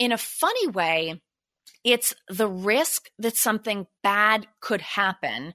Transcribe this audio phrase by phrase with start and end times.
[0.00, 1.20] in a funny way,
[1.84, 5.54] it's the risk that something bad could happen.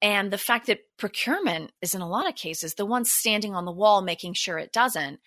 [0.00, 3.64] And the fact that procurement is, in a lot of cases, the one standing on
[3.64, 5.18] the wall making sure it doesn't,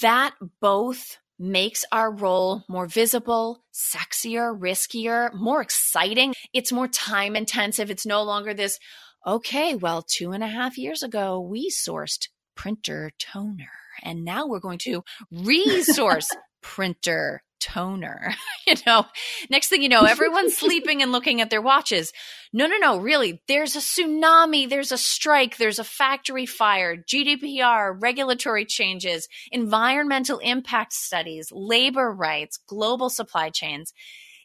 [0.00, 6.34] that both makes our role more visible, sexier, riskier, more exciting.
[6.54, 7.90] It's more time intensive.
[7.90, 8.78] It's no longer this,
[9.26, 13.70] okay, well, two and a half years ago, we sourced printer toner.
[14.02, 16.28] And now we're going to resource
[16.62, 18.34] printer toner.
[18.66, 19.06] you know,
[19.50, 22.12] next thing you know, everyone's sleeping and looking at their watches.
[22.52, 23.42] No, no, no, really.
[23.48, 30.92] There's a tsunami, there's a strike, there's a factory fire, GDPR, regulatory changes, environmental impact
[30.92, 33.92] studies, labor rights, global supply chains.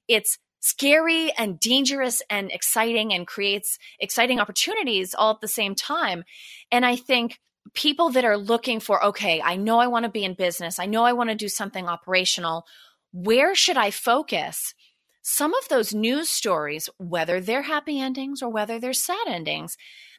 [0.08, 6.24] It's scary and dangerous and exciting and creates exciting opportunities all at the same time.
[6.72, 7.40] And I think
[7.74, 10.86] people that are looking for, okay, I know I want to be in business, I
[10.86, 12.66] know I want to do something operational
[13.12, 14.74] where should I focus?
[15.22, 19.76] Some of those news stories, whether they're happy endings or whether they're sad endings,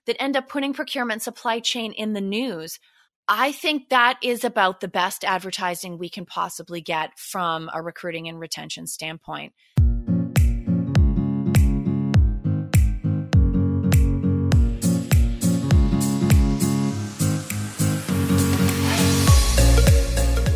[0.07, 2.79] that end up putting procurement supply chain in the news,
[3.27, 8.29] I think that is about the best advertising we can possibly get from a recruiting
[8.29, 9.55] and retention standpoint.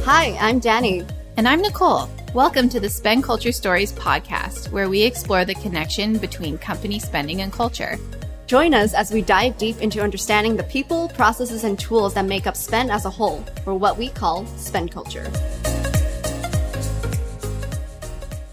[0.05, 1.05] Hi, I'm Danny.
[1.39, 2.09] And I'm Nicole.
[2.35, 7.41] Welcome to the Spend Culture Stories podcast, where we explore the connection between company spending
[7.41, 7.99] and culture.
[8.47, 12.47] Join us as we dive deep into understanding the people, processes, and tools that make
[12.47, 15.31] up spend as a whole, or what we call spend culture.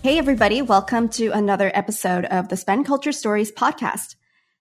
[0.02, 4.16] Hey, everybody, welcome to another episode of the Spend Culture Stories podcast.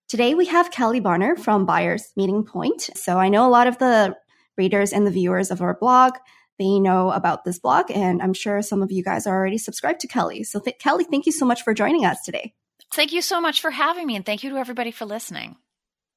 [0.09, 2.91] Today we have Kelly Barner from Buyers Meeting Point.
[2.97, 4.17] So I know a lot of the
[4.59, 6.15] readers and the viewers of our blog
[6.59, 7.91] they know about this blog.
[7.91, 10.45] And I'm sure some of you guys are already subscribed to Kelly.
[10.45, 12.55] So, th- Kelly, thank you so much for joining us today.
[12.93, 14.17] Thank you so much for having me.
[14.17, 15.57] And thank you to everybody for listening.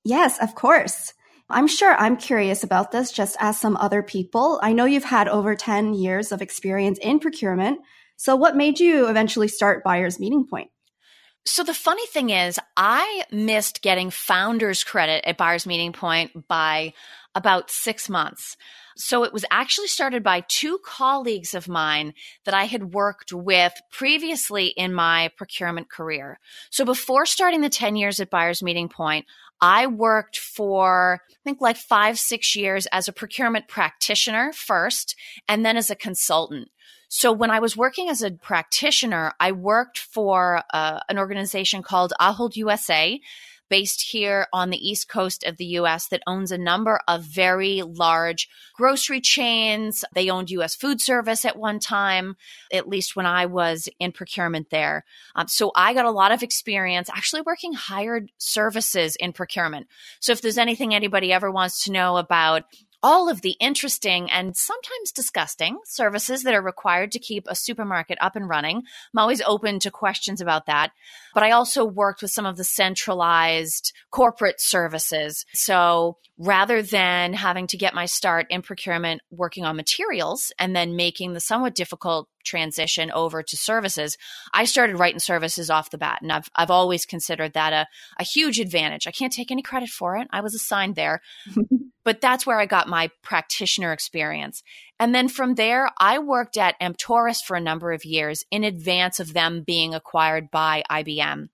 [0.03, 1.13] Yes, of course.
[1.49, 4.59] I'm sure I'm curious about this just as some other people.
[4.63, 7.79] I know you've had over 10 years of experience in procurement.
[8.17, 10.69] So, what made you eventually start Buyers Meeting Point?
[11.47, 16.93] So the funny thing is, I missed getting founders credit at Buyers Meeting Point by
[17.35, 18.57] about six months.
[18.97, 22.13] So it was actually started by two colleagues of mine
[22.45, 26.39] that I had worked with previously in my procurement career.
[26.69, 29.25] So before starting the 10 years at Buyers Meeting Point,
[29.61, 35.15] I worked for, I think, like five, six years as a procurement practitioner first,
[35.47, 36.69] and then as a consultant.
[37.07, 42.13] So when I was working as a practitioner, I worked for uh, an organization called
[42.19, 43.19] Ahold USA
[43.69, 47.81] based here on the East Coast of the US that owns a number of very
[47.81, 50.03] large grocery chains.
[50.13, 52.35] They owned US Food Service at one time,
[52.71, 55.05] at least when I was in procurement there.
[55.35, 59.87] Um, so I got a lot of experience actually working hired services in procurement.
[60.19, 62.63] So if there's anything anybody ever wants to know about
[63.05, 68.17] all of the interesting and sometimes disgusting services that are required to keep a supermarket
[68.19, 68.77] up and running.
[68.77, 70.89] I'm always open to questions about that.
[71.35, 75.45] But I also worked with some of the centralized corporate services.
[75.53, 80.95] So rather than having to get my start in procurement working on materials and then
[80.95, 84.17] making the somewhat difficult transition over to services,
[84.53, 86.19] I started writing services off the bat.
[86.21, 87.87] And I've, I've always considered that a,
[88.19, 89.07] a huge advantage.
[89.07, 90.27] I can't take any credit for it.
[90.31, 91.21] I was assigned there.
[92.05, 94.63] but that's where I got my practitioner experience.
[94.99, 99.19] And then from there, I worked at Emptoris for a number of years in advance
[99.19, 101.49] of them being acquired by IBM.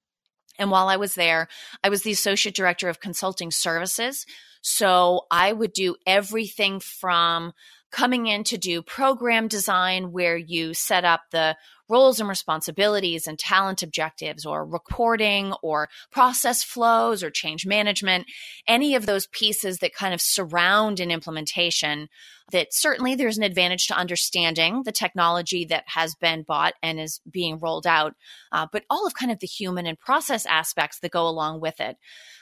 [0.59, 1.47] And while I was there,
[1.83, 4.25] I was the associate director of consulting services.
[4.61, 7.53] So I would do everything from
[7.91, 11.55] coming in to do program design where you set up the
[11.91, 18.25] roles and responsibilities and talent objectives or reporting or process flows or change management,
[18.65, 22.07] any of those pieces that kind of surround an implementation
[22.51, 27.19] that certainly there's an advantage to understanding the technology that has been bought and is
[27.29, 28.13] being rolled out,
[28.51, 31.79] uh, but all of kind of the human and process aspects that go along with
[31.79, 31.97] it.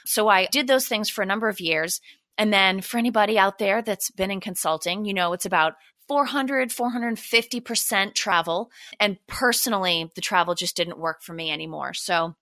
[0.06, 2.00] So I did those things for a number of years.
[2.40, 5.74] And then for anybody out there that's been in consulting, you know, it's about
[6.08, 8.70] 400, 450% travel.
[8.98, 11.92] And personally, the travel just didn't work for me anymore.
[11.92, 12.36] So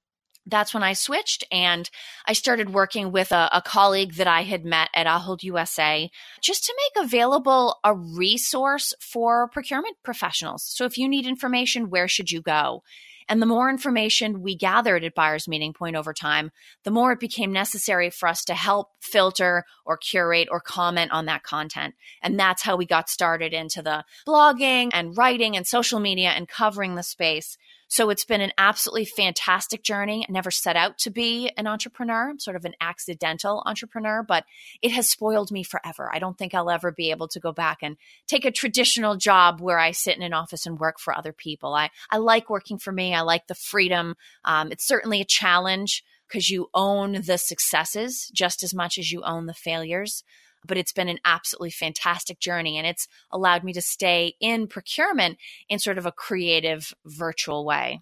[0.46, 1.90] that's when I switched and
[2.24, 6.08] I started working with a, a, colleague that I had met at Ahold USA
[6.40, 10.62] just to make available a resource for procurement professionals.
[10.64, 12.84] So if you need information, where should you go?
[13.28, 16.50] And the more information we gathered at Buyers Meeting Point over time,
[16.84, 21.26] the more it became necessary for us to help filter or curate or comment on
[21.26, 21.94] that content.
[22.22, 26.48] And that's how we got started into the blogging and writing and social media and
[26.48, 27.58] covering the space.
[27.88, 30.24] So it's been an absolutely fantastic journey.
[30.28, 34.44] I never set out to be an entrepreneur, I'm sort of an accidental entrepreneur, but
[34.82, 36.10] it has spoiled me forever.
[36.12, 37.96] I don't think I'll ever be able to go back and
[38.26, 41.74] take a traditional job where I sit in an office and work for other people.
[41.74, 43.14] I, I like working for me.
[43.14, 44.16] I like the freedom.
[44.44, 49.22] Um, it's certainly a challenge because you own the successes just as much as you
[49.22, 50.22] own the failures
[50.66, 55.38] but it's been an absolutely fantastic journey and it's allowed me to stay in procurement
[55.68, 58.00] in sort of a creative virtual way.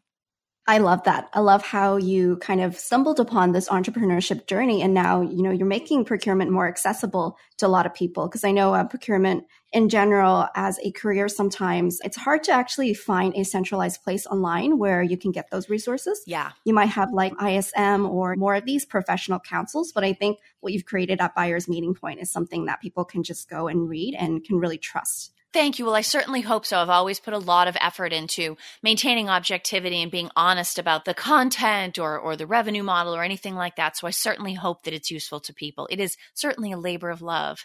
[0.68, 1.28] I love that.
[1.32, 5.52] I love how you kind of stumbled upon this entrepreneurship journey and now, you know,
[5.52, 9.44] you're making procurement more accessible to a lot of people because I know uh, procurement
[9.72, 14.78] in general as a career sometimes it's hard to actually find a centralized place online
[14.78, 16.20] where you can get those resources.
[16.26, 16.50] Yeah.
[16.64, 20.72] You might have like ISM or more of these professional councils, but I think what
[20.72, 24.16] you've created at Buyers Meeting Point is something that people can just go and read
[24.18, 25.32] and can really trust.
[25.56, 25.86] Thank you.
[25.86, 26.76] Well, I certainly hope so.
[26.76, 31.14] I've always put a lot of effort into maintaining objectivity and being honest about the
[31.14, 33.96] content or, or the revenue model or anything like that.
[33.96, 35.88] So I certainly hope that it's useful to people.
[35.90, 37.64] It is certainly a labor of love.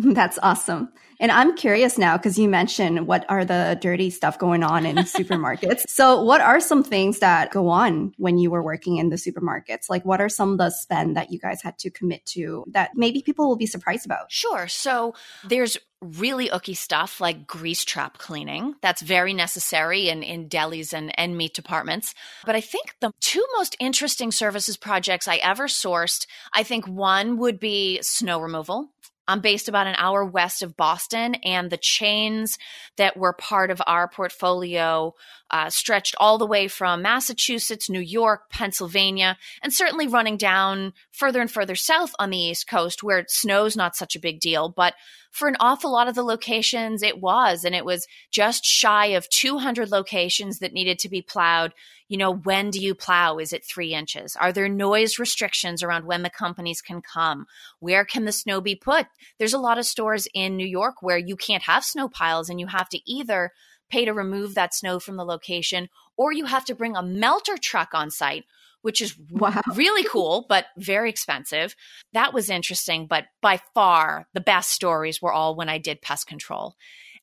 [0.14, 0.88] That's awesome.
[1.18, 4.96] And I'm curious now because you mentioned what are the dirty stuff going on in
[4.96, 5.82] supermarkets.
[5.88, 9.90] So, what are some things that go on when you were working in the supermarkets?
[9.90, 12.92] Like, what are some of the spend that you guys had to commit to that
[12.94, 14.32] maybe people will be surprised about?
[14.32, 14.66] Sure.
[14.68, 15.14] So,
[15.44, 18.74] there's really ooky stuff like grease trap cleaning.
[18.80, 22.14] That's very necessary in, in delis and, and meat departments.
[22.46, 27.36] But I think the two most interesting services projects I ever sourced, I think one
[27.36, 28.88] would be snow removal.
[29.30, 32.58] I'm based about an hour west of Boston, and the chains
[32.96, 35.14] that were part of our portfolio
[35.50, 41.40] uh, stretched all the way from Massachusetts, New York, Pennsylvania, and certainly running down further
[41.40, 44.68] and further south on the East Coast where snow's not such a big deal.
[44.68, 44.94] But
[45.30, 47.64] for an awful lot of the locations, it was.
[47.64, 51.72] And it was just shy of 200 locations that needed to be plowed.
[52.08, 53.38] You know, when do you plow?
[53.38, 54.36] Is it three inches?
[54.36, 57.46] Are there noise restrictions around when the companies can come?
[57.78, 59.06] Where can the snow be put?
[59.38, 62.58] There's a lot of stores in New York where you can't have snow piles and
[62.58, 63.52] you have to either
[63.88, 67.56] pay to remove that snow from the location or you have to bring a melter
[67.56, 68.44] truck on site
[68.82, 69.60] which is wow.
[69.74, 71.74] really cool, but very expensive.
[72.12, 73.06] That was interesting.
[73.06, 76.74] But by far, the best stories were all when I did pest control.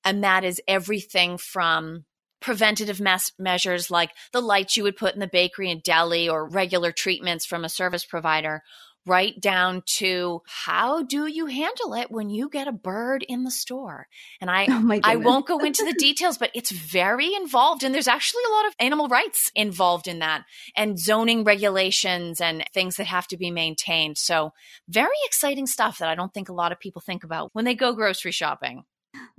[0.04, 2.06] And that is everything from
[2.40, 6.48] preventative mes- measures like the lights you would put in the bakery and deli or
[6.48, 8.62] regular treatments from a service provider
[9.08, 13.52] right down to how do you handle it when you get a bird in the
[13.52, 14.08] store?
[14.42, 18.08] And i oh i won't go into the details but it's very involved and there's
[18.08, 20.44] actually a lot of animal rights involved in that
[20.76, 24.18] and zoning regulations and things that have to be maintained.
[24.18, 24.52] So
[24.88, 27.76] very exciting stuff that i don't think a lot of people think about when they
[27.76, 28.84] go grocery shopping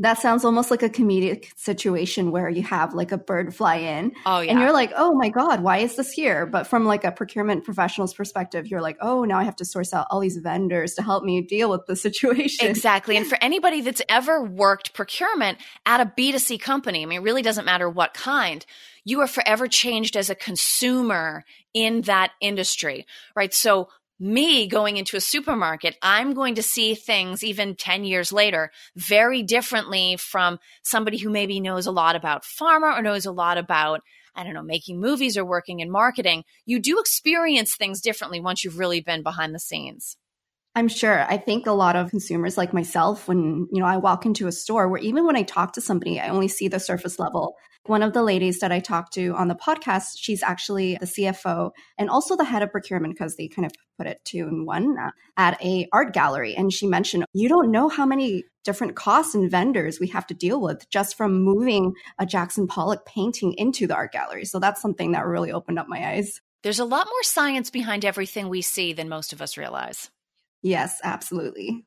[0.00, 4.12] that sounds almost like a comedic situation where you have like a bird fly in.
[4.26, 4.52] Oh, yeah.
[4.52, 6.46] And you're like, oh my God, why is this here?
[6.46, 9.92] But from like a procurement professional's perspective, you're like, oh, now I have to source
[9.92, 12.68] out all these vendors to help me deal with the situation.
[12.68, 13.16] Exactly.
[13.16, 17.42] And for anybody that's ever worked procurement at a B2C company, I mean, it really
[17.42, 18.64] doesn't matter what kind,
[19.04, 23.52] you are forever changed as a consumer in that industry, right?
[23.54, 28.70] So me going into a supermarket, I'm going to see things even 10 years later
[28.96, 33.58] very differently from somebody who maybe knows a lot about pharma or knows a lot
[33.58, 34.00] about,
[34.34, 36.44] I don't know, making movies or working in marketing.
[36.66, 40.16] You do experience things differently once you've really been behind the scenes.
[40.74, 41.24] I'm sure.
[41.24, 44.52] I think a lot of consumers like myself, when you know I walk into a
[44.52, 47.56] store where even when I talk to somebody, I only see the surface level.
[47.86, 51.70] One of the ladies that I talked to on the podcast, she's actually the CFO
[51.96, 54.96] and also the head of procurement because they kind of put it two in one
[54.98, 56.54] uh, at a art gallery.
[56.54, 60.34] And she mentioned, you don't know how many different costs and vendors we have to
[60.34, 64.44] deal with just from moving a Jackson Pollock painting into the art gallery.
[64.44, 66.40] So that's something that really opened up my eyes.
[66.62, 70.10] There's a lot more science behind everything we see than most of us realize.
[70.62, 71.84] Yes, absolutely.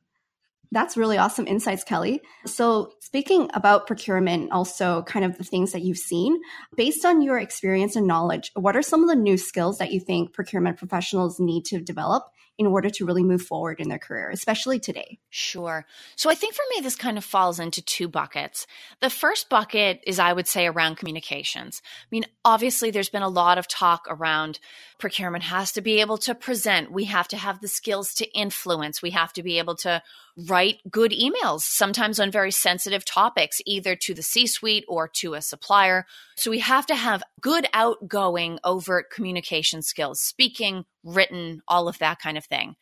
[0.73, 2.21] That's really awesome insights, Kelly.
[2.45, 6.39] So, speaking about procurement, also kind of the things that you've seen,
[6.77, 9.99] based on your experience and knowledge, what are some of the new skills that you
[9.99, 12.23] think procurement professionals need to develop
[12.57, 15.19] in order to really move forward in their career, especially today?
[15.29, 15.85] Sure.
[16.15, 18.67] So I think for me, this kind of falls into two buckets.
[19.01, 21.81] The first bucket is, I would say, around communications.
[22.03, 24.59] I mean, obviously, there's been a lot of talk around
[25.01, 26.91] procurement has to be able to present.
[26.91, 29.01] We have to have the skills to influence.
[29.01, 30.01] We have to be able to
[30.47, 35.33] write good emails, sometimes on very sensitive topics, either to the C suite or to
[35.33, 36.05] a supplier.
[36.37, 42.19] So we have to have good outgoing, overt communication skills, speaking, written, all of that
[42.19, 42.75] kind of thing.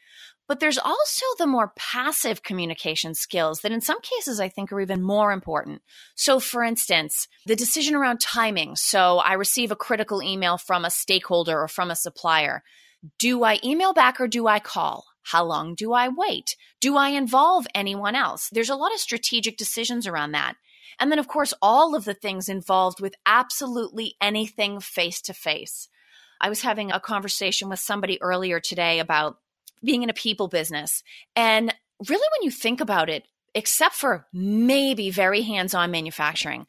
[0.50, 4.82] But there's also the more passive communication skills that in some cases I think are
[4.82, 5.84] even more important.
[6.16, 8.76] So for instance, the decision around timing.
[8.76, 12.64] So I receive a critical email from a stakeholder or from a supplier.
[13.20, 15.06] Do I email back or do I call?
[15.22, 16.56] How long do I wait?
[16.82, 18.50] Do I involve anyone else?
[18.52, 20.56] There's a lot of strategic decisions around that.
[21.00, 25.88] And then, of course, all of the things involved with absolutely anything face to face.
[26.42, 29.38] I was having a conversation with somebody earlier today about
[29.84, 31.04] being in a people business.
[31.36, 31.74] And
[32.08, 36.66] really, when you think about it, except for maybe very hands on manufacturing,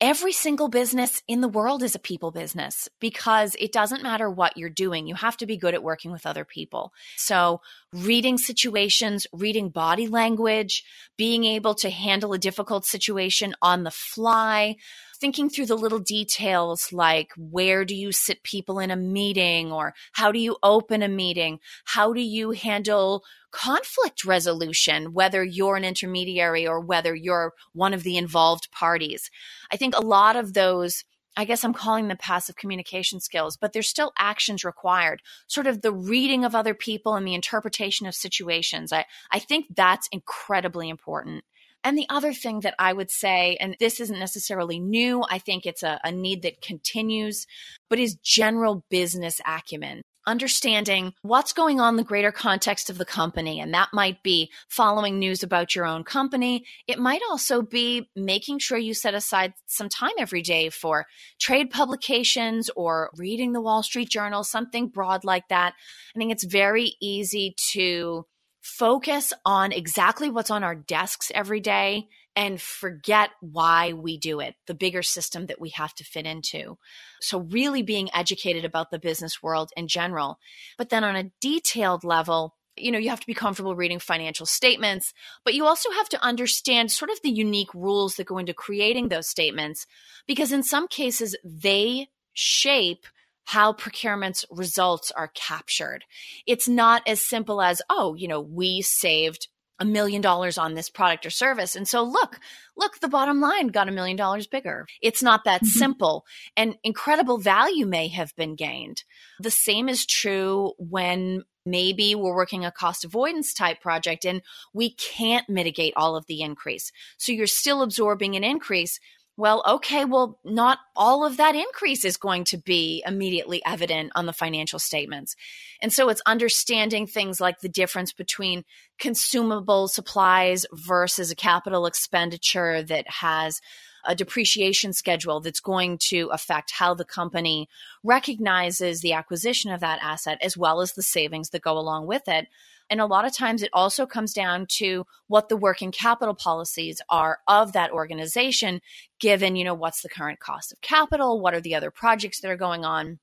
[0.00, 4.56] every single business in the world is a people business because it doesn't matter what
[4.56, 5.06] you're doing.
[5.06, 6.92] You have to be good at working with other people.
[7.16, 7.60] So,
[7.92, 10.84] reading situations, reading body language,
[11.16, 14.76] being able to handle a difficult situation on the fly,
[15.20, 19.92] thinking through the little details like where do you sit people in a meeting or
[20.12, 21.58] how do you open a meeting?
[21.84, 28.02] How do you handle conflict resolution, whether you're an intermediary or whether you're one of
[28.02, 29.30] the involved parties?
[29.70, 31.04] I think a lot of those
[31.36, 35.22] I guess I'm calling them passive communication skills, but there's still actions required.
[35.46, 38.92] Sort of the reading of other people and the interpretation of situations.
[38.92, 41.44] I, I think that's incredibly important.
[41.82, 45.64] And the other thing that I would say, and this isn't necessarily new, I think
[45.64, 47.46] it's a, a need that continues,
[47.88, 53.04] but is general business acumen understanding what's going on in the greater context of the
[53.04, 53.60] company.
[53.60, 56.64] And that might be following news about your own company.
[56.86, 61.06] It might also be making sure you set aside some time every day for
[61.40, 65.74] trade publications or reading the Wall Street Journal, something broad like that.
[66.14, 68.26] I think it's very easy to
[68.62, 74.54] focus on exactly what's on our desks every day and forget why we do it,
[74.66, 76.78] the bigger system that we have to fit into.
[77.20, 80.38] So, really being educated about the business world in general.
[80.78, 84.46] But then on a detailed level, you know, you have to be comfortable reading financial
[84.46, 85.12] statements,
[85.44, 89.08] but you also have to understand sort of the unique rules that go into creating
[89.08, 89.86] those statements
[90.26, 93.06] because in some cases they shape
[93.44, 96.04] how procurement's results are captured.
[96.46, 99.48] It's not as simple as, oh, you know, we saved
[99.80, 101.74] a million dollars on this product or service.
[101.74, 102.38] And so look,
[102.76, 104.86] look, the bottom line got a million dollars bigger.
[105.00, 105.78] It's not that mm-hmm.
[105.78, 109.02] simple and incredible value may have been gained.
[109.40, 114.94] The same is true when maybe we're working a cost avoidance type project and we
[114.94, 116.92] can't mitigate all of the increase.
[117.16, 118.98] So you're still absorbing an increase,
[119.36, 124.26] well, okay, well, not all of that increase is going to be immediately evident on
[124.26, 125.34] the financial statements.
[125.80, 128.64] And so it's understanding things like the difference between
[128.98, 133.60] consumable supplies versus a capital expenditure that has
[134.04, 137.68] a depreciation schedule that's going to affect how the company
[138.02, 142.26] recognizes the acquisition of that asset as well as the savings that go along with
[142.28, 142.46] it.
[142.90, 147.00] And a lot of times it also comes down to what the working capital policies
[147.08, 148.80] are of that organization,
[149.20, 151.40] given, you know, what's the current cost of capital?
[151.40, 153.20] What are the other projects that are going on?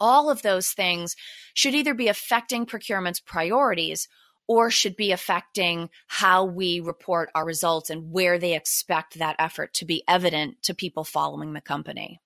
[0.00, 1.14] All of those things
[1.52, 4.08] should either be affecting procurement's priorities
[4.48, 9.74] or should be affecting how we report our results and where they expect that effort
[9.74, 12.20] to be evident to people following the company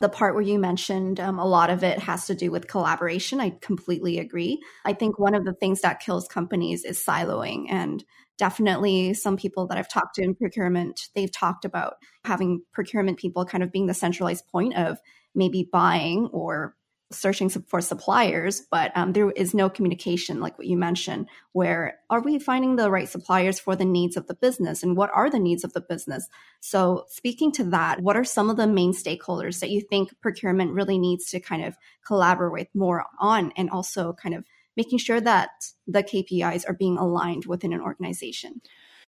[0.00, 3.40] the part where you mentioned um, a lot of it has to do with collaboration.
[3.40, 4.60] I completely agree.
[4.84, 7.66] I think one of the things that kills companies is siloing.
[7.68, 8.02] And
[8.38, 13.44] definitely some people that I've talked to in procurement, they've talked about having procurement people
[13.44, 14.98] kind of being the centralized point of
[15.34, 16.74] maybe buying or
[17.12, 21.28] searching for suppliers, but um, there is no communication, like what you mentioned.
[21.52, 25.10] Where are we finding the right suppliers for the needs of the business, and what
[25.12, 26.28] are the needs of the business?
[26.60, 30.72] So, speaking to that, what are some of the main stakeholders that you think procurement
[30.72, 31.76] really needs to kind of
[32.06, 34.44] collaborate more on, and also kind of
[34.76, 35.50] making sure that
[35.86, 38.60] the KPIs are being aligned within an organization?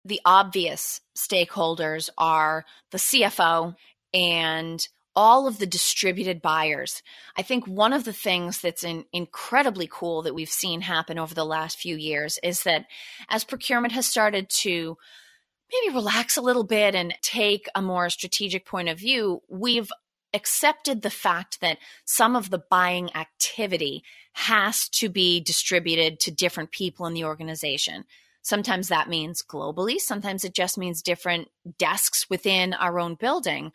[0.05, 3.75] The obvious stakeholders are the CFO
[4.15, 7.03] and all of the distributed buyers.
[7.37, 11.35] I think one of the things that's in, incredibly cool that we've seen happen over
[11.35, 12.85] the last few years is that
[13.29, 14.97] as procurement has started to
[15.73, 19.91] maybe relax a little bit and take a more strategic point of view, we've
[20.33, 26.71] accepted the fact that some of the buying activity has to be distributed to different
[26.71, 28.05] people in the organization.
[28.43, 33.73] Sometimes that means globally, sometimes it just means different desks within our own building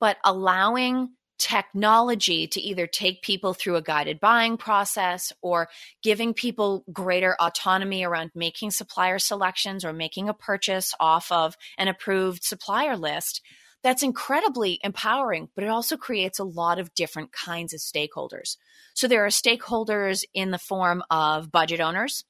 [0.00, 5.68] but allowing technology to either take people through a guided buying process or
[6.02, 11.88] giving people greater autonomy around making supplier selections or making a purchase off of an
[11.88, 13.42] approved supplier list.
[13.82, 18.56] That's incredibly empowering, but it also creates a lot of different kinds of stakeholders.
[18.94, 22.24] So there are stakeholders in the form of budget owners,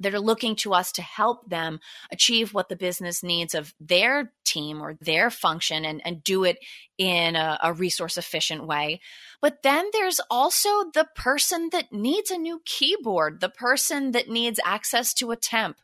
[0.00, 1.78] that are looking to us to help them
[2.10, 6.58] achieve what the business needs of their team or their function and, and do it
[6.98, 9.00] in a, a resource efficient way.
[9.40, 14.58] But then there's also the person that needs a new keyboard, the person that needs
[14.64, 15.76] access to a temp.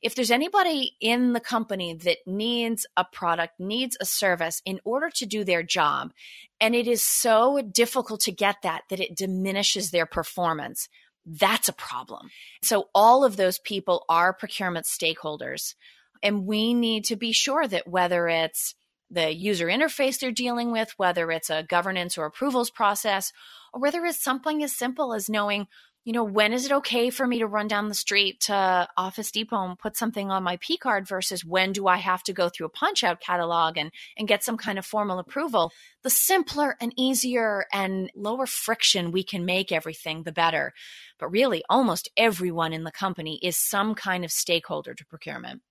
[0.00, 5.10] If there's anybody in the company that needs a product, needs a service in order
[5.10, 6.12] to do their job,
[6.60, 10.88] and it is so difficult to get that that it diminishes their performance,
[11.28, 12.30] that's a problem.
[12.62, 15.74] So all of those people are procurement stakeholders.
[16.22, 18.74] And we need to be sure that whether it's
[19.10, 23.32] the user interface they're dealing with, whether it's a governance or approvals process,
[23.72, 25.66] or whether it's something as simple as knowing
[26.04, 29.30] you know, when is it okay for me to run down the street to Office
[29.30, 32.48] Depot and put something on my P card versus when do I have to go
[32.48, 35.70] through a punch out catalog and, and get some kind of formal approval?
[36.02, 40.72] The simpler and easier and lower friction we can make everything, the better.
[41.18, 45.62] But really, almost everyone in the company is some kind of stakeholder to procurement.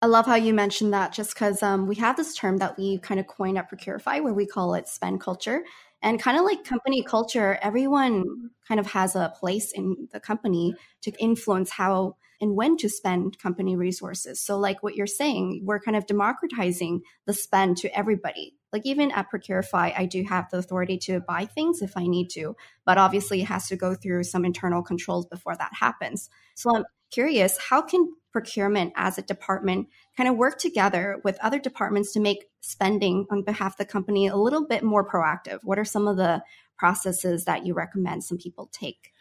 [0.00, 2.98] I love how you mentioned that just because um, we have this term that we
[2.98, 5.64] kind of coined at Procurify where we call it spend culture.
[6.02, 10.74] And kind of like company culture, everyone kind of has a place in the company
[11.02, 14.40] to influence how and when to spend company resources.
[14.40, 18.54] So, like what you're saying, we're kind of democratizing the spend to everybody.
[18.72, 22.28] Like, even at Procurify, I do have the authority to buy things if I need
[22.30, 26.30] to, but obviously it has to go through some internal controls before that happens.
[26.54, 31.58] So, I'm curious how can procurement as a department kind of work together with other
[31.58, 35.58] departments to make spending on behalf of the company a little bit more proactive?
[35.62, 36.42] What are some of the
[36.78, 39.12] processes that you recommend some people take?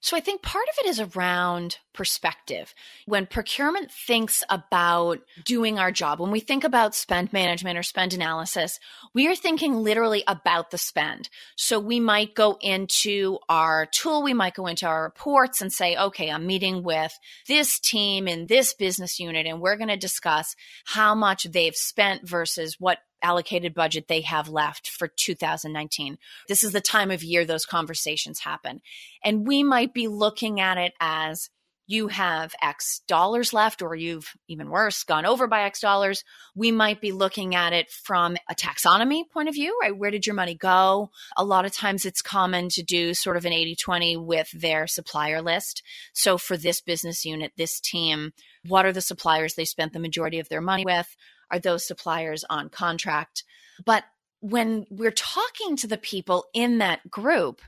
[0.00, 2.72] So I think part of it is around perspective.
[3.06, 8.14] When procurement thinks about doing our job, when we think about spend management or spend
[8.14, 8.78] analysis,
[9.12, 11.28] we are thinking literally about the spend.
[11.56, 15.96] So we might go into our tool, we might go into our reports and say,
[15.96, 20.54] okay, I'm meeting with this team in this business unit and we're going to discuss
[20.84, 26.18] how much they've spent versus what allocated budget they have left for 2019.
[26.48, 28.80] This is the time of year those conversations happen.
[29.24, 31.50] And we might be looking at it as
[31.88, 36.22] you have X dollars left, or you've even worse, gone over by X dollars.
[36.54, 39.96] We might be looking at it from a taxonomy point of view, right?
[39.96, 41.10] Where did your money go?
[41.36, 44.86] A lot of times it's common to do sort of an 80 20 with their
[44.86, 45.82] supplier list.
[46.12, 48.32] So for this business unit, this team,
[48.66, 51.16] what are the suppliers they spent the majority of their money with?
[51.50, 53.44] Are those suppliers on contract.
[53.84, 54.04] But
[54.40, 57.60] when we're talking to the people in that group,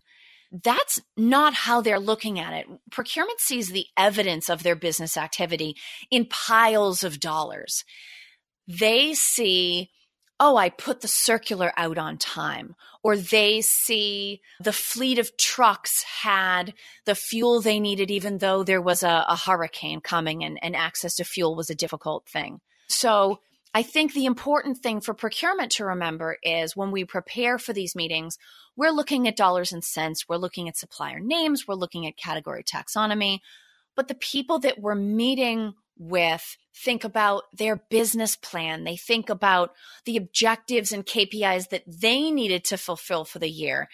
[0.52, 2.66] that's not how they're looking at it.
[2.90, 5.76] Procurement sees the evidence of their business activity
[6.10, 7.84] in piles of dollars.
[8.66, 9.90] They see,
[10.40, 12.74] oh, I put the circular out on time.
[13.02, 16.74] Or they see the fleet of trucks had
[17.06, 21.14] the fuel they needed, even though there was a, a hurricane coming and, and access
[21.16, 22.60] to fuel was a difficult thing.
[22.88, 23.40] So
[23.72, 27.94] I think the important thing for procurement to remember is when we prepare for these
[27.94, 28.36] meetings,
[28.76, 32.64] we're looking at dollars and cents, we're looking at supplier names, we're looking at category
[32.64, 33.38] taxonomy.
[33.94, 38.84] But the people that we're meeting with think about their business plan.
[38.84, 39.74] They think about
[40.06, 43.88] the objectives and KPIs that they needed to fulfill for the year.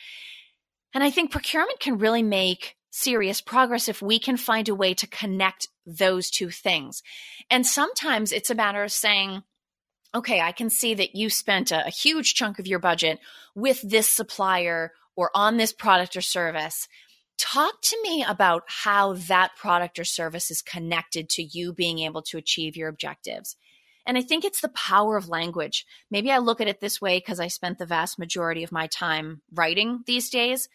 [0.95, 4.95] And I think procurement can really make serious progress if we can find a way
[4.95, 7.03] to connect those two things.
[7.51, 9.43] And sometimes it's a matter of saying,
[10.17, 13.21] okay, I can see that you spent a, a huge chunk of your budget
[13.55, 16.89] with this supplier or on this product or service.
[17.39, 22.23] Talk to me about how that product or service is connected to you being able
[22.23, 23.57] to achieve your objectives.
[24.07, 25.85] And I think it's the power of language.
[26.11, 28.87] Maybe I look at it this way because I spent the vast majority of my
[28.87, 30.69] time writing these days,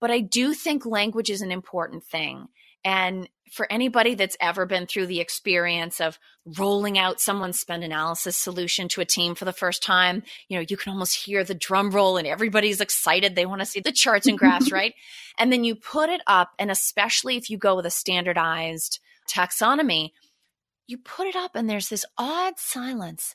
[0.00, 2.48] but I do think language is an important thing.
[2.86, 6.20] And for anybody that's ever been through the experience of
[6.56, 10.64] rolling out someone's spend analysis solution to a team for the first time, you know,
[10.68, 13.34] you can almost hear the drum roll and everybody's excited.
[13.34, 14.94] They want to see the charts and graphs, right?
[15.36, 20.12] And then you put it up, and especially if you go with a standardized taxonomy,
[20.86, 23.34] you put it up and there's this odd silence.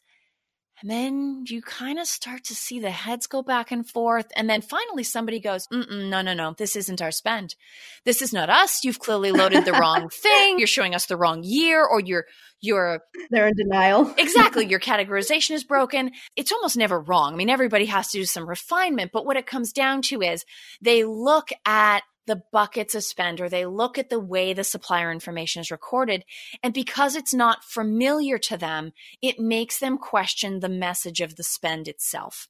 [0.82, 4.28] And then you kind of start to see the heads go back and forth.
[4.36, 7.56] And then finally somebody goes, Mm-mm, no, no, no, this isn't our spend.
[8.04, 8.84] This is not us.
[8.84, 10.58] You've clearly loaded the wrong thing.
[10.58, 12.26] You're showing us the wrong year or you're,
[12.62, 13.02] you're.
[13.30, 14.14] They're in denial.
[14.18, 14.66] exactly.
[14.66, 16.12] Your categorization is broken.
[16.36, 17.34] It's almost never wrong.
[17.34, 20.46] I mean, everybody has to do some refinement, but what it comes down to is
[20.82, 25.12] they look at the buckets of spend or they look at the way the supplier
[25.12, 26.24] information is recorded.
[26.64, 31.44] And because it's not familiar to them, it makes them question the message of the
[31.44, 32.48] spend itself.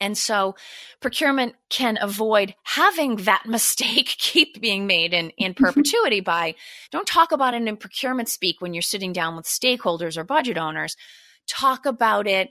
[0.00, 0.54] And so
[1.00, 6.54] procurement can avoid having that mistake keep being made in, in perpetuity by
[6.90, 10.56] don't talk about it in procurement speak when you're sitting down with stakeholders or budget
[10.56, 10.96] owners.
[11.46, 12.48] Talk about it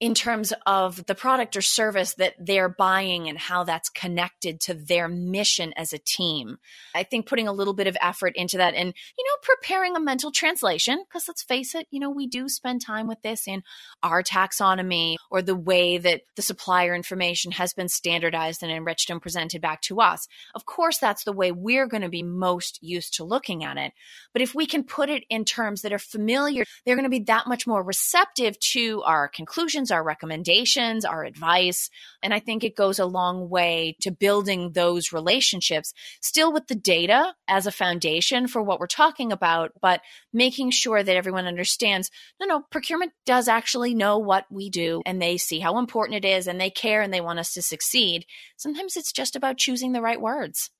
[0.00, 4.72] in terms of the product or service that they're buying and how that's connected to
[4.72, 6.56] their mission as a team.
[6.94, 10.00] I think putting a little bit of effort into that and, you know, preparing a
[10.00, 13.62] mental translation, because let's face it, you know, we do spend time with this in
[14.02, 19.20] our taxonomy or the way that the supplier information has been standardized and enriched and
[19.20, 20.26] presented back to us.
[20.54, 23.92] Of course, that's the way we're going to be most used to looking at it.
[24.32, 27.24] But if we can put it in terms that are familiar, they're going to be
[27.24, 31.90] that much more receptive to our conclusions our recommendations, our advice.
[32.22, 36.74] And I think it goes a long way to building those relationships, still with the
[36.74, 40.00] data as a foundation for what we're talking about, but
[40.32, 45.20] making sure that everyone understands no, no, procurement does actually know what we do and
[45.20, 48.24] they see how important it is and they care and they want us to succeed.
[48.56, 50.70] Sometimes it's just about choosing the right words.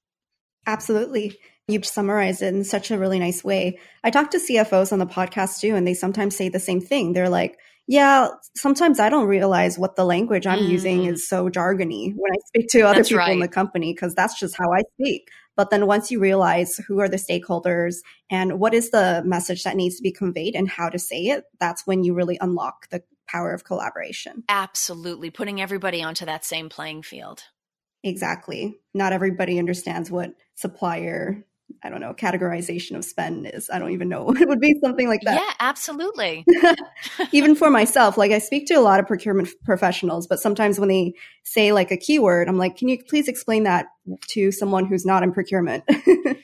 [0.67, 1.39] Absolutely.
[1.69, 3.79] You've summarized it in such a really nice way.
[4.03, 7.13] I talk to CFOs on the podcast too, and they sometimes say the same thing.
[7.13, 10.69] They're like, yeah, sometimes I don't realize what the language I'm mm.
[10.69, 13.33] using is so jargony when I speak to other that's people right.
[13.33, 15.29] in the company because that's just how I speak.
[15.57, 17.97] But then once you realize who are the stakeholders
[18.31, 21.45] and what is the message that needs to be conveyed and how to say it,
[21.59, 24.45] that's when you really unlock the power of collaboration.
[24.49, 25.31] Absolutely.
[25.31, 27.43] Putting everybody onto that same playing field.
[28.03, 28.79] Exactly.
[28.95, 31.45] Not everybody understands what supplier
[31.83, 33.71] I don't know, categorization of spend is.
[33.73, 34.35] I don't even know.
[34.41, 35.35] It would be something like that.
[35.35, 36.45] Yeah, absolutely.
[37.33, 40.89] even for myself, like I speak to a lot of procurement professionals, but sometimes when
[40.89, 41.13] they
[41.45, 43.87] say like a keyword, I'm like, can you please explain that
[44.29, 45.85] to someone who's not in procurement?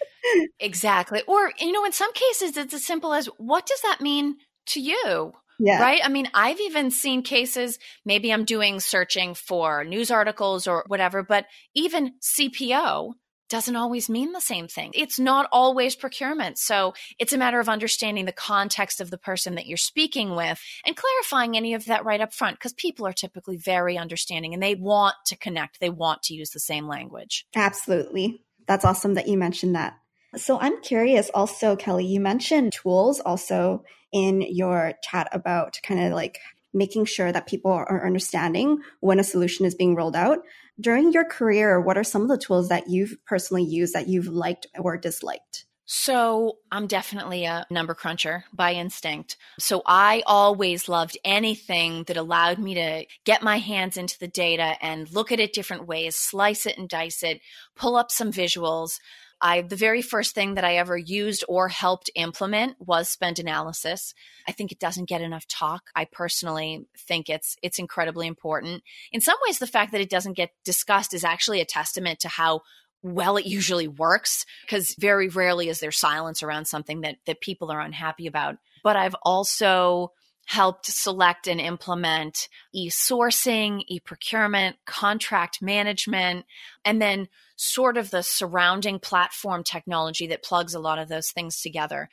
[0.61, 1.23] exactly.
[1.27, 4.37] Or, you know, in some cases, it's as simple as what does that mean
[4.67, 5.33] to you?
[5.59, 5.81] Yeah.
[5.81, 6.01] Right.
[6.05, 11.23] I mean, I've even seen cases, maybe I'm doing searching for news articles or whatever,
[11.23, 13.15] but even CPO
[13.49, 14.91] doesn't always mean the same thing.
[14.95, 16.59] It's not always procurement.
[16.59, 20.61] So it's a matter of understanding the context of the person that you're speaking with
[20.85, 24.63] and clarifying any of that right up front because people are typically very understanding and
[24.63, 25.81] they want to connect.
[25.81, 27.47] They want to use the same language.
[27.55, 28.43] Absolutely.
[28.67, 29.97] That's awesome that you mentioned that.
[30.37, 36.13] So I'm curious also, Kelly, you mentioned tools also in your chat about kind of
[36.13, 36.39] like
[36.75, 40.39] making sure that people are understanding when a solution is being rolled out.
[40.79, 44.29] During your career, what are some of the tools that you've personally used that you've
[44.29, 45.65] liked or disliked?
[45.89, 49.37] So, I'm definitely a number cruncher by instinct.
[49.59, 54.77] So, I always loved anything that allowed me to get my hands into the data
[54.83, 57.41] and look at it different ways, slice it and dice it,
[57.77, 58.99] pull up some visuals.
[59.41, 64.15] I the very first thing that I ever used or helped implement was spend analysis.
[64.49, 65.91] I think it doesn't get enough talk.
[65.95, 68.83] I personally think it's it's incredibly important.
[69.13, 72.29] In some ways the fact that it doesn't get discussed is actually a testament to
[72.29, 72.63] how
[73.03, 77.71] well it usually works because very rarely is there silence around something that that people
[77.71, 78.57] are unhappy about.
[78.83, 80.13] But I've also
[80.47, 86.47] helped select and implement e-sourcing, e-procurement, contract management,
[86.85, 91.61] and then sort of the surrounding platform technology that plugs a lot of those things
[91.61, 92.09] together.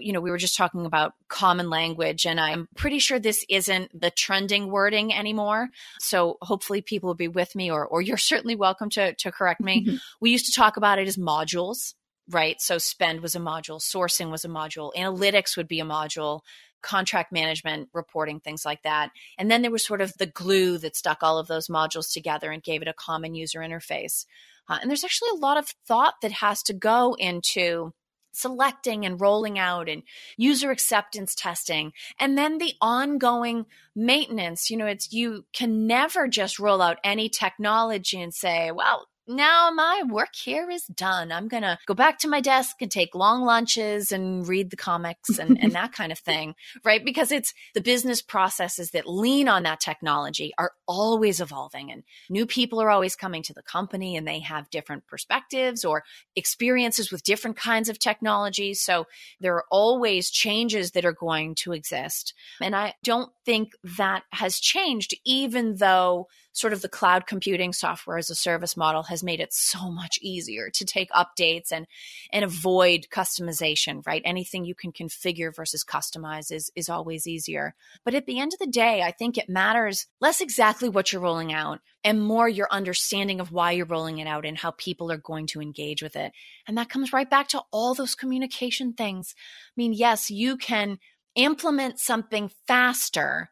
[0.00, 3.98] You know, we were just talking about common language, and I'm pretty sure this isn't
[3.98, 5.68] the trending wording anymore.
[6.00, 9.60] So hopefully people will be with me, or, or you're certainly welcome to, to correct
[9.60, 9.84] me.
[9.84, 9.96] Mm-hmm.
[10.20, 11.94] We used to talk about it as modules
[12.28, 12.60] right?
[12.60, 16.40] So spend was a module, sourcing was a module, analytics would be a module,
[16.82, 19.10] contract management, reporting, things like that.
[19.38, 22.50] And then there was sort of the glue that stuck all of those modules together
[22.50, 24.24] and gave it a common user interface.
[24.68, 27.92] Uh, and there's actually a lot of thought that has to go into
[28.32, 30.02] selecting and rolling out and
[30.36, 34.70] user acceptance testing and then the ongoing maintenance.
[34.70, 39.70] You know it's you can never just roll out any technology and say well now
[39.70, 41.32] my work here is done.
[41.32, 44.76] I'm going to go back to my desk and take long lunches and read the
[44.76, 47.04] comics and, and that kind of thing, right?
[47.04, 52.46] Because it's the business processes that lean on that technology are always evolving and new
[52.46, 56.04] people are always coming to the company and they have different perspectives or
[56.36, 58.80] experiences with different kinds of technologies.
[58.80, 59.06] So
[59.40, 62.34] there are always changes that are going to exist.
[62.60, 68.16] And I don't think that has changed, even though sort of the cloud computing software
[68.16, 71.86] as a service model has made it so much easier to take updates and
[72.32, 74.22] and avoid customization, right?
[74.24, 77.74] Anything you can configure versus customize is is always easier.
[78.04, 81.22] But at the end of the day, I think it matters less exactly what you're
[81.22, 85.12] rolling out and more your understanding of why you're rolling it out and how people
[85.12, 86.32] are going to engage with it.
[86.66, 89.34] And that comes right back to all those communication things.
[89.36, 90.98] I mean, yes, you can
[91.34, 93.50] implement something faster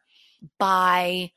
[0.57, 1.31] by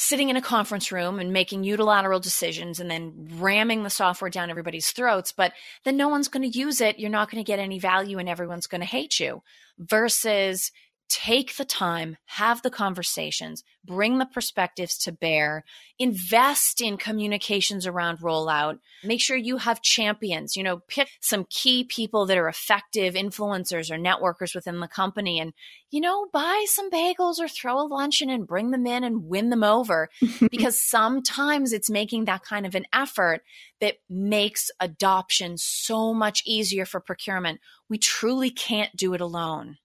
[0.00, 4.48] sitting in a conference room and making unilateral decisions and then ramming the software down
[4.48, 7.00] everybody's throats, but then no one's going to use it.
[7.00, 9.42] You're not going to get any value and everyone's going to hate you
[9.76, 10.70] versus
[11.08, 15.64] take the time, have the conversations, bring the perspectives to bear,
[15.98, 21.84] invest in communications around rollout, make sure you have champions, you know, pick some key
[21.84, 25.52] people that are effective influencers or networkers within the company and,
[25.90, 29.48] you know, buy some bagels or throw a luncheon and bring them in and win
[29.48, 30.10] them over
[30.50, 33.42] because sometimes it's making that kind of an effort
[33.80, 37.60] that makes adoption so much easier for procurement.
[37.88, 39.78] We truly can't do it alone.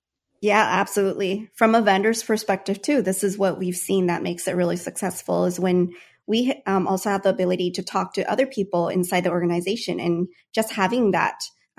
[0.44, 1.50] Yeah, absolutely.
[1.54, 5.46] From a vendor's perspective, too, this is what we've seen that makes it really successful
[5.46, 5.94] is when
[6.28, 10.28] we um, also have the ability to talk to other people inside the organization and
[10.54, 11.36] just having that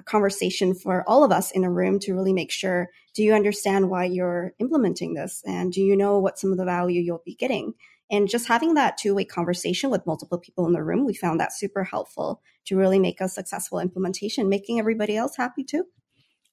[0.06, 3.90] conversation for all of us in a room to really make sure do you understand
[3.90, 5.42] why you're implementing this?
[5.44, 7.74] And do you know what some of the value you'll be getting?
[8.10, 11.52] And just having that two-way conversation with multiple people in the room we found that
[11.52, 15.84] super helpful to really make a successful implementation making everybody else happy too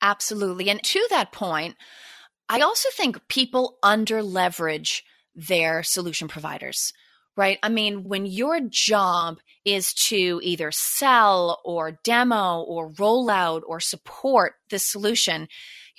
[0.02, 0.70] Absolutely.
[0.70, 1.76] And to that point,
[2.50, 5.04] I also think people under leverage
[5.36, 6.92] their solution providers,
[7.38, 7.60] right?
[7.64, 13.80] I mean, when your job is to either sell or demo or roll out or
[13.80, 15.48] support the solution,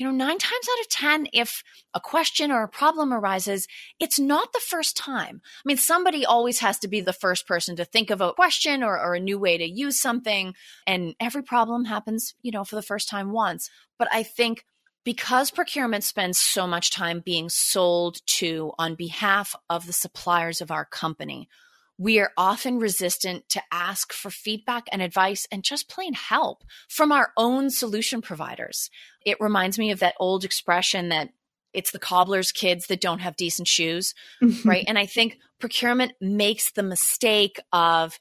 [0.03, 1.63] you know, nine times out of 10, if
[1.95, 3.69] a question or a problem arises,
[4.01, 5.41] it's not the first time.
[5.45, 8.83] I mean, somebody always has to be the first person to think of a question
[8.83, 10.55] or, or a new way to use something.
[10.89, 13.71] And every problem happens, you know, for the first time once.
[13.97, 14.65] But I think
[15.05, 20.73] because procurement spends so much time being sold to on behalf of the suppliers of
[20.73, 21.49] our company,
[21.99, 27.13] we are often resistant to ask for feedback and advice and just plain help from
[27.13, 28.91] our own solution providers.
[29.25, 31.31] It reminds me of that old expression that
[31.73, 34.69] it's the cobbler's kids that don't have decent shoes, mm-hmm.
[34.69, 34.85] right?
[34.87, 38.19] And I think procurement makes the mistake of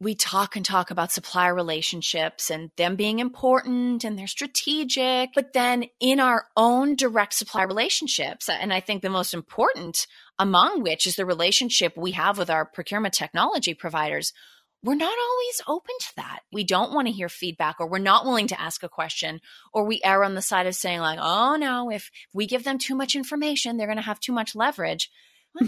[0.00, 5.52] we talk and talk about supplier relationships and them being important and they're strategic, but
[5.52, 10.06] then in our own direct supply relationships, and I think the most important
[10.40, 14.32] among which is the relationship we have with our procurement technology providers,
[14.82, 16.40] we're not always open to that.
[16.50, 19.40] We don't want to hear feedback or we're not willing to ask a question
[19.74, 22.78] or we err on the side of saying like, "Oh no, if we give them
[22.78, 25.10] too much information, they're going to have too much leverage."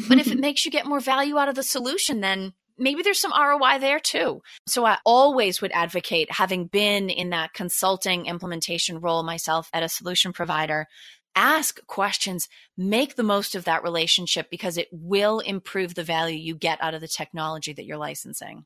[0.09, 3.21] but if it makes you get more value out of the solution, then maybe there's
[3.21, 4.41] some ROI there too.
[4.67, 9.89] So I always would advocate having been in that consulting implementation role myself at a
[9.89, 10.87] solution provider.
[11.35, 16.55] Ask questions, make the most of that relationship because it will improve the value you
[16.55, 18.65] get out of the technology that you're licensing.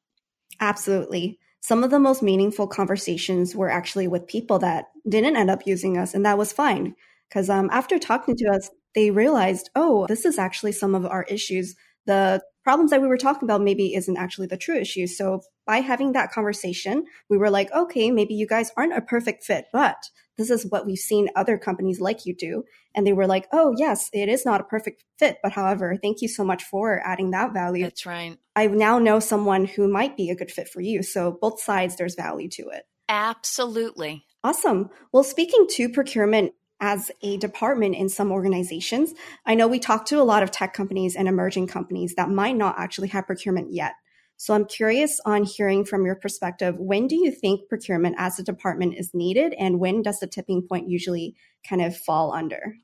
[0.61, 1.39] Absolutely.
[1.61, 5.97] Some of the most meaningful conversations were actually with people that didn't end up using
[5.99, 6.95] us, and that was fine.
[7.29, 11.25] Because um, after talking to us, they realized, oh, this is actually some of our
[11.25, 11.75] issues.
[12.07, 15.07] The problems that we were talking about maybe isn't actually the true issue.
[15.07, 19.45] So by having that conversation, we were like, okay, maybe you guys aren't a perfect
[19.45, 19.97] fit, but
[20.37, 22.65] this is what we've seen other companies like you do.
[22.95, 25.39] And they were like, oh, yes, it is not a perfect fit.
[25.43, 27.85] But however, thank you so much for adding that value.
[27.85, 28.37] That's right.
[28.55, 31.03] I now know someone who might be a good fit for you.
[31.03, 32.85] So both sides, there's value to it.
[33.09, 34.25] Absolutely.
[34.43, 34.91] Awesome.
[35.13, 39.15] Well, speaking to procurement, as a department in some organizations.
[39.45, 42.57] I know we talk to a lot of tech companies and emerging companies that might
[42.57, 43.95] not actually have procurement yet.
[44.37, 48.43] So I'm curious on hearing from your perspective, when do you think procurement as a
[48.43, 51.35] department is needed and when does the tipping point usually
[51.67, 52.77] kind of fall under?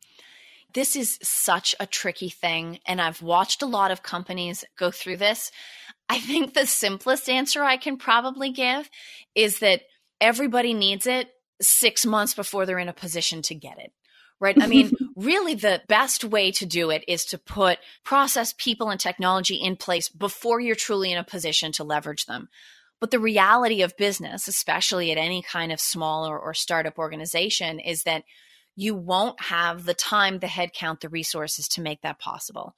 [0.73, 5.19] This is such a tricky thing and I've watched a lot of companies go through
[5.19, 5.51] this.
[6.09, 8.89] I think the simplest answer I can probably give
[9.35, 9.83] is that
[10.21, 11.29] everybody needs it
[11.61, 13.93] six months before they're in a position to get it.
[14.43, 14.61] Right.
[14.61, 18.99] I mean, really, the best way to do it is to put process, people, and
[18.99, 22.49] technology in place before you're truly in a position to leverage them.
[22.99, 27.79] But the reality of business, especially at any kind of small or, or startup organization,
[27.79, 28.25] is that
[28.75, 32.75] you won't have the time, the headcount, the resources to make that possible.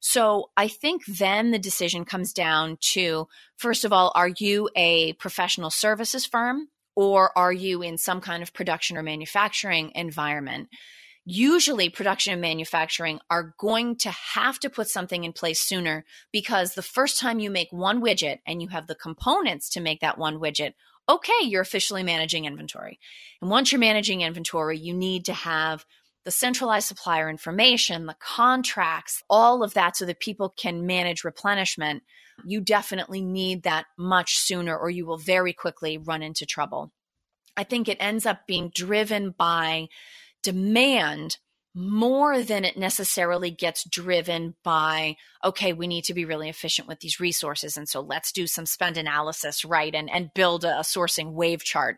[0.00, 5.12] So I think then the decision comes down to first of all, are you a
[5.14, 10.68] professional services firm or are you in some kind of production or manufacturing environment?
[11.26, 16.74] Usually, production and manufacturing are going to have to put something in place sooner because
[16.74, 20.18] the first time you make one widget and you have the components to make that
[20.18, 20.74] one widget,
[21.08, 22.98] okay, you're officially managing inventory.
[23.40, 25.86] And once you're managing inventory, you need to have
[26.24, 32.02] the centralized supplier information, the contracts, all of that so that people can manage replenishment,
[32.44, 36.92] you definitely need that much sooner or you will very quickly run into trouble.
[37.56, 39.88] I think it ends up being driven by
[40.44, 41.38] demand
[41.76, 47.00] more than it necessarily gets driven by okay we need to be really efficient with
[47.00, 50.82] these resources and so let's do some spend analysis right and and build a, a
[50.82, 51.96] sourcing wave chart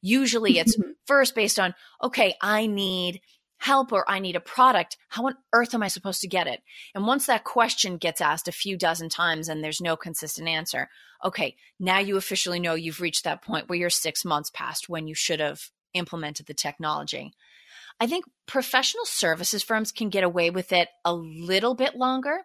[0.00, 3.20] usually it's first based on okay i need
[3.58, 6.62] help or I need a product, how on earth am I supposed to get it?
[6.94, 10.88] And once that question gets asked a few dozen times and there's no consistent answer,
[11.24, 15.08] okay, now you officially know you've reached that point where you're six months past when
[15.08, 15.60] you should have
[15.92, 17.32] implemented the technology.
[18.00, 22.42] I think professional services firms can get away with it a little bit longer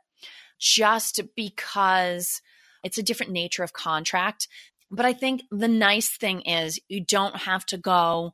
[0.59, 2.41] just because
[2.83, 4.47] it's a different nature of contract.
[4.89, 8.33] But I think the nice thing is you don't have to go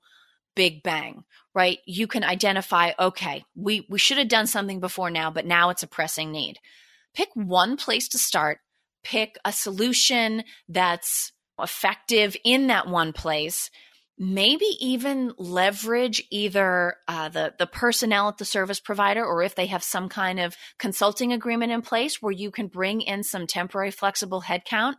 [0.56, 1.80] big bang, right?
[1.86, 5.84] You can identify, okay, we, we should have done something before now, but now it's
[5.84, 6.58] a pressing need.
[7.14, 8.60] Pick one place to start,
[9.04, 13.70] pick a solution that's effective in that one place
[14.20, 19.68] maybe even leverage either uh, the the personnel at the service provider or if they
[19.68, 23.92] have some kind of consulting agreement in place where you can bring in some temporary
[23.92, 24.96] flexible headcount.